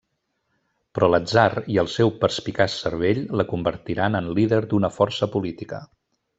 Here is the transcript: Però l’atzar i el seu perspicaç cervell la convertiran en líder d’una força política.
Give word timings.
Però 0.97 1.09
l’atzar 1.13 1.57
i 1.73 1.77
el 1.83 1.91
seu 1.97 2.13
perspicaç 2.23 2.79
cervell 2.85 3.23
la 3.43 3.47
convertiran 3.53 4.21
en 4.23 4.33
líder 4.41 4.65
d’una 4.73 4.95
força 4.99 5.33
política. 5.39 5.87